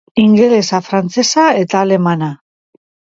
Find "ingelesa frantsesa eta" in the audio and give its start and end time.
0.21-1.83